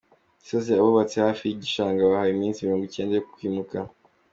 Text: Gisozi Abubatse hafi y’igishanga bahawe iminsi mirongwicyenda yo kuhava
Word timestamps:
Gisozi 0.41 0.69
Abubatse 0.73 1.15
hafi 1.25 1.43
y’igishanga 1.45 2.09
bahawe 2.09 2.31
iminsi 2.35 2.65
mirongwicyenda 2.65 3.13
yo 3.15 3.23
kuhava 3.27 3.91